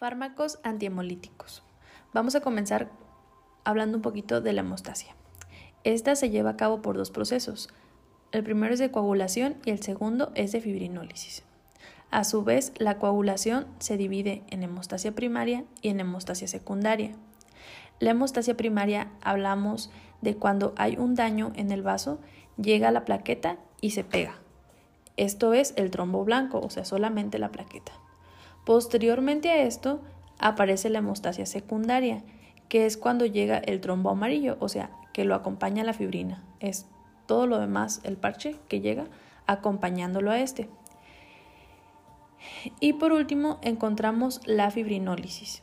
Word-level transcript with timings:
Fármacos 0.00 0.60
antihemolíticos. 0.62 1.62
Vamos 2.14 2.34
a 2.34 2.40
comenzar 2.40 2.88
hablando 3.64 3.98
un 3.98 4.02
poquito 4.02 4.40
de 4.40 4.54
la 4.54 4.62
hemostasia. 4.62 5.14
Esta 5.84 6.16
se 6.16 6.30
lleva 6.30 6.48
a 6.48 6.56
cabo 6.56 6.80
por 6.80 6.96
dos 6.96 7.10
procesos. 7.10 7.68
El 8.32 8.42
primero 8.42 8.72
es 8.72 8.78
de 8.78 8.90
coagulación 8.90 9.56
y 9.66 9.72
el 9.72 9.82
segundo 9.82 10.32
es 10.34 10.52
de 10.52 10.62
fibrinólisis. 10.62 11.42
A 12.10 12.24
su 12.24 12.44
vez, 12.44 12.72
la 12.78 12.96
coagulación 12.96 13.66
se 13.78 13.98
divide 13.98 14.42
en 14.48 14.62
hemostasia 14.62 15.14
primaria 15.14 15.66
y 15.82 15.90
en 15.90 16.00
hemostasia 16.00 16.48
secundaria. 16.48 17.14
La 17.98 18.12
hemostasia 18.12 18.56
primaria 18.56 19.10
hablamos 19.20 19.90
de 20.22 20.34
cuando 20.34 20.72
hay 20.78 20.96
un 20.96 21.14
daño 21.14 21.52
en 21.56 21.70
el 21.72 21.82
vaso, 21.82 22.20
llega 22.56 22.88
a 22.88 22.92
la 22.92 23.04
plaqueta 23.04 23.58
y 23.82 23.90
se 23.90 24.02
pega. 24.02 24.38
Esto 25.18 25.52
es 25.52 25.74
el 25.76 25.90
trombo 25.90 26.24
blanco, 26.24 26.58
o 26.58 26.70
sea, 26.70 26.86
solamente 26.86 27.38
la 27.38 27.50
plaqueta. 27.50 27.92
Posteriormente 28.64 29.50
a 29.50 29.62
esto 29.62 30.00
aparece 30.38 30.90
la 30.90 30.98
hemostasia 30.98 31.46
secundaria, 31.46 32.22
que 32.68 32.86
es 32.86 32.96
cuando 32.96 33.26
llega 33.26 33.58
el 33.58 33.80
trombo 33.80 34.10
amarillo, 34.10 34.56
o 34.60 34.68
sea, 34.68 34.90
que 35.12 35.24
lo 35.24 35.34
acompaña 35.34 35.84
la 35.84 35.92
fibrina. 35.92 36.42
Es 36.60 36.86
todo 37.26 37.46
lo 37.46 37.58
demás, 37.58 38.00
el 38.04 38.16
parche 38.16 38.56
que 38.68 38.80
llega 38.80 39.06
acompañándolo 39.46 40.30
a 40.30 40.40
este. 40.40 40.68
Y 42.78 42.94
por 42.94 43.12
último 43.12 43.58
encontramos 43.62 44.40
la 44.46 44.70
fibrinólisis, 44.70 45.62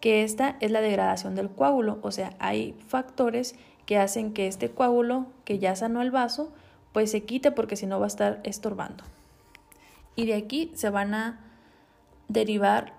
que 0.00 0.24
esta 0.24 0.56
es 0.60 0.70
la 0.70 0.80
degradación 0.80 1.34
del 1.34 1.50
coágulo, 1.50 1.98
o 2.02 2.10
sea, 2.10 2.34
hay 2.38 2.74
factores 2.86 3.54
que 3.86 3.98
hacen 3.98 4.32
que 4.32 4.46
este 4.46 4.70
coágulo 4.70 5.26
que 5.44 5.58
ya 5.58 5.74
sanó 5.76 6.02
el 6.02 6.10
vaso, 6.10 6.52
pues 6.92 7.10
se 7.10 7.24
quite 7.24 7.52
porque 7.52 7.76
si 7.76 7.86
no 7.86 7.98
va 7.98 8.06
a 8.06 8.08
estar 8.08 8.40
estorbando. 8.44 9.04
Y 10.14 10.26
de 10.26 10.34
aquí 10.34 10.70
se 10.74 10.90
van 10.90 11.14
a 11.14 11.40
derivar 12.32 12.94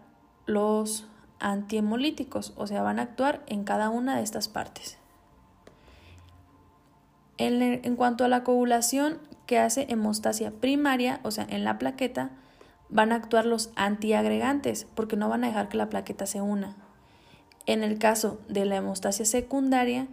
los 0.46 1.08
antihemolíticos, 1.40 2.54
o 2.55 2.68
sea, 2.68 2.82
van 2.82 3.00
a 3.00 3.04
actuar 3.04 3.44
en 3.48 3.64
cada 3.64 3.90
una 3.90 4.17
de 4.17 4.23
estas 4.23 4.48
partes. 4.48 4.98
En, 7.38 7.95
cuanto 7.95 8.23
a 8.23 8.28
la 8.28 8.44
coagulación 8.44 9.17
que 9.45 9.59
hace 9.59 9.88
hemostasia 9.90 10.52
primaria, 10.52 11.20
o 11.23 11.31
sea, 11.31 11.45
en 11.50 11.64
la 11.64 11.78
plaqueta, 11.78 12.30
van 12.90 13.12
a 13.12 13.16
actuar 13.16 13.45
los 13.45 13.72
antiagregantes, 13.75 14.88
porque 14.95 15.17
no 15.17 15.30
van 15.30 15.44
a 15.44 15.47
dejar 15.47 15.68
que 15.68 15.78
la 15.78 15.90
plaqueta 15.90 16.25
se 16.25 16.42
una. 16.42 16.75
En 17.66 17.84
el 17.84 17.97
caso 17.97 18.40
de 18.47 18.66
la 18.66 18.78
hemostasia 18.78 19.25
secundaria, 19.25 20.08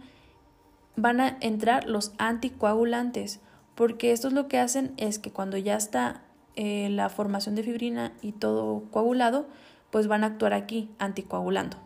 van 0.95 1.21
a 1.21 1.37
entrar 1.39 1.87
los 1.87 2.11
anticoagulantes, 2.17 3.39
porque 3.75 4.11
estos 4.11 4.33
lo 4.33 4.47
que 4.47 4.59
hacen 4.59 4.93
es 4.97 5.19
que 5.19 5.31
cuando 5.31 5.57
ya 5.57 5.75
está 5.75 6.23
eh, 6.55 6.89
la 6.89 7.09
formación 7.09 7.55
de 7.55 7.63
fibrina 7.63 8.13
y 8.21 8.33
todo 8.33 8.83
coagulado, 8.91 9.47
pues 9.89 10.07
van 10.07 10.23
a 10.23 10.27
actuar 10.27 10.53
aquí 10.53 10.89
anticoagulando 10.99 11.77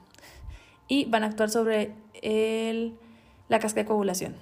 y 0.88 1.06
van 1.06 1.24
a 1.24 1.28
actuar 1.28 1.50
sobre 1.50 1.94
el, 2.22 2.96
la 3.50 3.60
cascada 3.60 3.84
de 3.84 3.88
coagulación. 3.88 4.36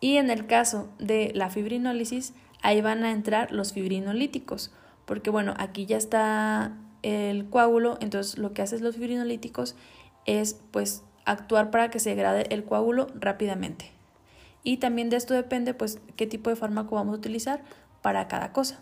Y 0.00 0.16
en 0.16 0.30
el 0.30 0.46
caso 0.46 0.88
de 0.98 1.30
la 1.34 1.48
fibrinólisis, 1.48 2.34
ahí 2.60 2.80
van 2.80 3.04
a 3.04 3.12
entrar 3.12 3.52
los 3.52 3.72
fibrinolíticos, 3.72 4.72
porque 5.04 5.30
bueno, 5.30 5.54
aquí 5.58 5.86
ya 5.86 5.96
está 5.96 6.76
el 7.02 7.48
coágulo, 7.48 7.98
entonces 8.00 8.38
lo 8.38 8.52
que 8.52 8.62
hacen 8.62 8.82
los 8.82 8.96
fibrinolíticos 8.96 9.76
es 10.24 10.60
pues 10.70 11.04
actuar 11.24 11.70
para 11.70 11.90
que 11.90 12.00
se 12.00 12.10
degrade 12.10 12.46
el 12.50 12.64
coágulo 12.64 13.08
rápidamente. 13.14 13.90
Y 14.64 14.76
también 14.76 15.10
de 15.10 15.16
esto 15.16 15.34
depende 15.34 15.74
pues 15.74 16.00
qué 16.16 16.26
tipo 16.26 16.50
de 16.50 16.56
fármaco 16.56 16.94
vamos 16.94 17.14
a 17.14 17.18
utilizar 17.18 17.62
para 18.00 18.28
cada 18.28 18.52
cosa. 18.52 18.80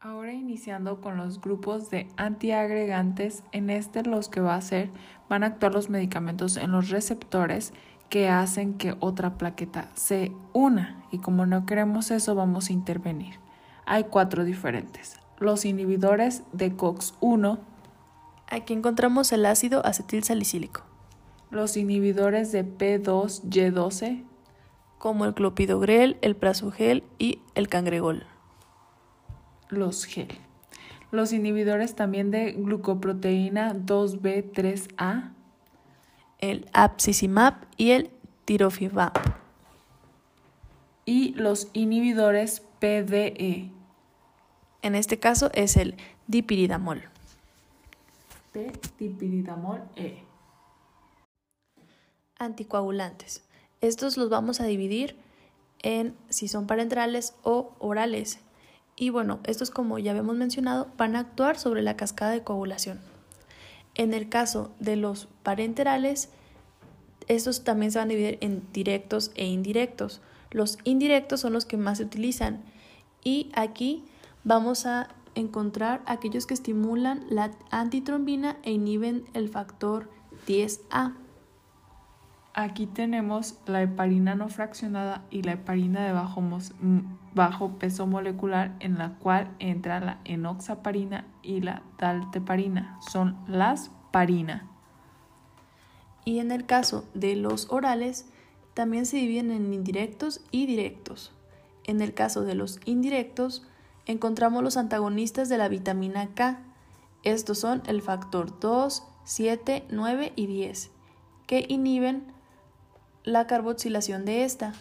Ahora 0.00 0.32
iniciando 0.32 1.00
con 1.00 1.16
los 1.16 1.40
grupos 1.40 1.90
de 1.90 2.06
antiagregantes, 2.16 3.42
en 3.50 3.68
este 3.68 4.04
los 4.04 4.28
que 4.28 4.40
va 4.40 4.54
a 4.54 4.58
hacer 4.58 4.90
van 5.28 5.42
a 5.42 5.48
actuar 5.48 5.74
los 5.74 5.90
medicamentos 5.90 6.56
en 6.56 6.70
los 6.70 6.90
receptores 6.90 7.72
que 8.08 8.28
hacen 8.28 8.74
que 8.74 8.94
otra 9.00 9.36
plaqueta 9.36 9.90
se 9.96 10.30
una 10.52 11.04
y 11.10 11.18
como 11.18 11.46
no 11.46 11.66
queremos 11.66 12.12
eso 12.12 12.36
vamos 12.36 12.68
a 12.68 12.74
intervenir. 12.74 13.40
Hay 13.86 14.04
cuatro 14.04 14.44
diferentes. 14.44 15.18
Los 15.40 15.64
inhibidores 15.64 16.44
de 16.52 16.76
COX-1. 16.76 17.58
Aquí 18.46 18.74
encontramos 18.74 19.32
el 19.32 19.44
ácido 19.46 19.84
acetil 19.84 20.22
salicílico. 20.22 20.82
Los 21.50 21.76
inhibidores 21.76 22.52
de 22.52 22.64
P2Y12. 22.64 24.22
Como 24.98 25.24
el 25.24 25.34
clopidogrel, 25.34 26.18
el 26.22 26.36
prasugel 26.36 27.02
y 27.18 27.40
el 27.56 27.66
cangregol 27.68 28.26
los 29.68 30.04
gel. 30.04 30.28
Los 31.10 31.32
inhibidores 31.32 31.94
también 31.94 32.30
de 32.30 32.52
glucoproteína 32.52 33.74
2B3A, 33.74 35.32
el 36.38 36.68
apsicimab 36.72 37.54
y 37.76 37.92
el 37.92 38.10
tirofibab. 38.44 39.12
Y 41.04 41.32
los 41.34 41.68
inhibidores 41.72 42.62
PDE. 42.78 43.72
En 44.82 44.94
este 44.94 45.18
caso 45.18 45.50
es 45.54 45.76
el 45.76 45.96
dipiridamol. 46.26 47.02
P-dipiridamol 48.52 49.82
E. 49.96 50.22
Anticoagulantes. 52.38 53.42
Estos 53.80 54.16
los 54.16 54.28
vamos 54.28 54.60
a 54.60 54.64
dividir 54.64 55.16
en 55.82 56.16
si 56.28 56.48
son 56.48 56.66
parenterales 56.66 57.34
o 57.42 57.74
orales. 57.78 58.40
Y 58.98 59.10
bueno, 59.10 59.38
estos 59.44 59.70
como 59.70 59.98
ya 60.00 60.10
habíamos 60.10 60.36
mencionado 60.36 60.88
van 60.96 61.14
a 61.14 61.20
actuar 61.20 61.58
sobre 61.58 61.82
la 61.82 61.96
cascada 61.96 62.32
de 62.32 62.42
coagulación. 62.42 62.98
En 63.94 64.12
el 64.12 64.28
caso 64.28 64.72
de 64.80 64.96
los 64.96 65.28
parenterales, 65.44 66.30
estos 67.28 67.62
también 67.62 67.92
se 67.92 67.98
van 67.98 68.08
a 68.08 68.10
dividir 68.10 68.38
en 68.40 68.64
directos 68.72 69.30
e 69.36 69.46
indirectos. 69.46 70.20
Los 70.50 70.78
indirectos 70.82 71.40
son 71.40 71.52
los 71.52 71.64
que 71.64 71.76
más 71.76 71.98
se 71.98 72.04
utilizan 72.04 72.64
y 73.22 73.50
aquí 73.54 74.04
vamos 74.42 74.84
a 74.84 75.08
encontrar 75.36 76.02
aquellos 76.06 76.46
que 76.46 76.54
estimulan 76.54 77.24
la 77.30 77.52
antitrombina 77.70 78.56
e 78.64 78.72
inhiben 78.72 79.24
el 79.32 79.48
factor 79.48 80.10
10A. 80.48 81.14
Aquí 82.60 82.86
tenemos 82.86 83.54
la 83.66 83.82
heparina 83.82 84.34
no 84.34 84.48
fraccionada 84.48 85.22
y 85.30 85.42
la 85.42 85.52
heparina 85.52 86.04
de 86.04 86.12
bajo, 86.12 87.78
peso 87.78 88.08
molecular 88.08 88.74
en 88.80 88.98
la 88.98 89.10
cual 89.10 89.54
entra 89.60 90.00
la 90.00 90.18
enoxaparina 90.24 91.24
y 91.40 91.60
la 91.60 91.84
dalteparina. 91.98 92.98
Son 93.12 93.36
las 93.46 93.92
parina. 94.10 94.66
Y 96.24 96.40
en 96.40 96.50
el 96.50 96.66
caso 96.66 97.04
de 97.14 97.36
los 97.36 97.70
orales, 97.70 98.26
también 98.74 99.06
se 99.06 99.18
dividen 99.18 99.52
en 99.52 99.72
indirectos 99.72 100.40
y 100.50 100.66
directos. 100.66 101.32
En 101.84 102.00
el 102.00 102.12
caso 102.12 102.42
de 102.42 102.56
los 102.56 102.80
indirectos, 102.86 103.68
encontramos 104.04 104.64
los 104.64 104.76
antagonistas 104.76 105.48
de 105.48 105.58
la 105.58 105.68
vitamina 105.68 106.30
K. 106.34 106.58
Estos 107.22 107.60
son 107.60 107.84
el 107.86 108.02
factor 108.02 108.58
2, 108.58 109.04
7, 109.22 109.84
9 109.90 110.32
y 110.34 110.48
10, 110.48 110.90
que 111.46 111.64
inhiben 111.68 112.36
la 113.24 113.46
carboxilación 113.46 114.24
de 114.24 114.44
esta? 114.44 114.72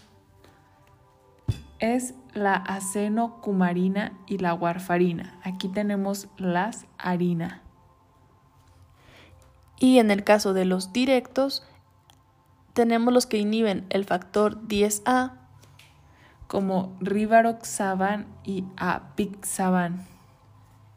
Es 1.80 2.14
la 2.34 2.56
acenocumarina 2.56 4.18
y 4.26 4.38
la 4.40 4.54
warfarina. 4.54 5.40
Aquí 5.44 5.68
tenemos 5.68 6.28
las 6.38 6.86
harina. 6.98 7.62
Y 9.80 10.00
en 10.00 10.10
el 10.10 10.24
caso 10.24 10.54
de 10.54 10.66
los 10.66 10.92
directos, 10.92 11.64
tenemos 12.74 13.14
los 13.14 13.26
que 13.26 13.38
inhiben 13.38 13.86
el 13.90 14.06
factor 14.06 14.62
10A, 14.68 15.34
como 16.48 16.96
rivaroxaban 17.00 18.28
y 18.44 18.64
apixaban. 18.78 20.06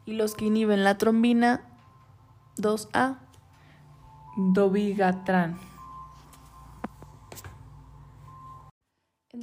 Y 0.05 0.13
los 0.13 0.35
que 0.35 0.45
inhiben 0.45 0.83
la 0.83 0.97
trombina 0.97 1.61
2A, 2.57 3.17
dobigatran. 4.37 5.70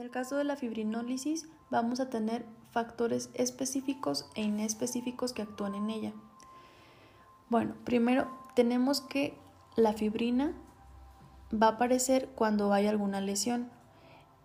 El 0.09 0.13
caso 0.13 0.37
de 0.37 0.45
la 0.45 0.57
fibrinólisis 0.57 1.47
vamos 1.69 2.01
a 2.01 2.09
tener 2.09 2.47
factores 2.71 3.29
específicos 3.35 4.25
e 4.35 4.41
inespecíficos 4.41 5.35
que 5.35 5.43
actúan 5.43 5.75
en 5.75 5.91
ella. 5.91 6.15
Bueno, 7.51 7.75
primero 7.85 8.27
tenemos 8.55 9.03
que 9.03 9.39
la 9.77 9.93
fibrina 9.93 10.55
va 11.53 11.67
a 11.67 11.71
aparecer 11.73 12.31
cuando 12.35 12.73
hay 12.73 12.87
alguna 12.87 13.21
lesión 13.21 13.69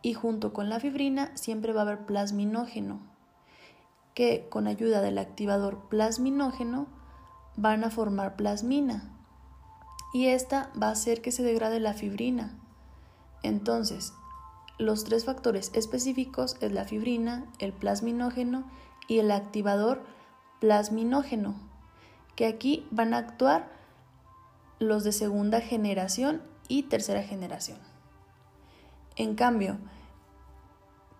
y 0.01 0.15
junto 0.15 0.51
con 0.51 0.67
la 0.67 0.81
fibrina 0.81 1.31
siempre 1.37 1.71
va 1.71 1.79
a 1.79 1.83
haber 1.83 2.05
plasminógeno 2.05 2.99
que 4.13 4.49
con 4.49 4.67
ayuda 4.67 4.99
del 4.99 5.17
activador 5.17 5.87
plasminógeno 5.87 6.87
van 7.55 7.85
a 7.85 7.89
formar 7.89 8.35
plasmina 8.35 9.13
y 10.13 10.27
esta 10.27 10.71
va 10.79 10.87
a 10.87 10.91
hacer 10.91 11.21
que 11.21 11.31
se 11.31 11.41
degrade 11.41 11.79
la 11.79 11.93
fibrina. 11.93 12.59
Entonces, 13.43 14.13
los 14.77 15.03
tres 15.03 15.25
factores 15.25 15.71
específicos 15.73 16.57
es 16.61 16.71
la 16.71 16.85
fibrina, 16.85 17.45
el 17.59 17.73
plasminógeno 17.73 18.63
y 19.07 19.19
el 19.19 19.31
activador 19.31 20.03
plasminógeno, 20.59 21.55
que 22.35 22.47
aquí 22.47 22.87
van 22.89 23.13
a 23.13 23.19
actuar 23.19 23.71
los 24.79 25.03
de 25.03 25.11
segunda 25.11 25.61
generación 25.61 26.41
y 26.67 26.83
tercera 26.83 27.23
generación. 27.23 27.77
En 29.15 29.35
cambio, 29.35 29.77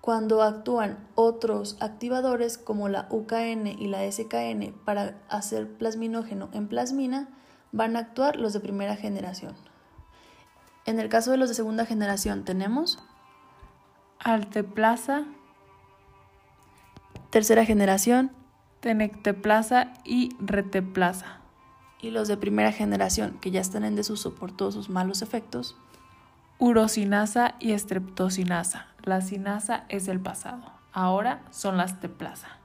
cuando 0.02 0.42
actúan 0.42 1.08
otros 1.16 1.78
activadores 1.80 2.58
como 2.58 2.90
la 2.90 3.08
UKN 3.10 3.68
y 3.68 3.88
la 3.88 4.12
SKN 4.12 4.74
para 4.84 5.22
hacer 5.30 5.78
plasminógeno 5.78 6.50
en 6.52 6.68
plasmina, 6.68 7.30
van 7.72 7.96
a 7.96 8.00
actuar 8.00 8.36
los 8.36 8.52
de 8.52 8.60
primera 8.60 8.96
generación. 8.96 9.56
En 10.86 11.00
el 11.00 11.08
caso 11.08 11.32
de 11.32 11.38
los 11.38 11.48
de 11.48 11.56
segunda 11.56 11.86
generación 11.86 12.44
tenemos 12.44 13.00
alteplasa, 14.24 15.26
tercera 17.30 17.66
generación, 17.66 18.32
tenecteplasa 18.80 19.94
y 20.04 20.36
reteplasa. 20.40 21.40
Y 22.02 22.12
los 22.12 22.28
de 22.28 22.38
primera 22.38 22.72
generación, 22.72 23.38
que 23.40 23.52
ya 23.52 23.62
están 23.62 23.86
en 23.86 23.96
desuso 23.96 24.36
por 24.36 24.52
todos 24.52 24.74
sus 24.74 24.90
malos 24.90 25.22
efectos, 25.22 25.78
urosinasa 26.60 27.56
y 27.60 27.72
estreptosinasa. 27.72 28.88
La 29.04 29.22
sinasa 29.22 29.86
es 29.90 30.08
el 30.08 30.20
pasado. 30.20 30.64
Ahora 30.92 31.42
son 31.52 31.78
las 31.78 32.00
teplasa. 32.00 32.63